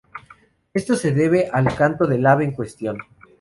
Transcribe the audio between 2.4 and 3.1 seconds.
en cuestión.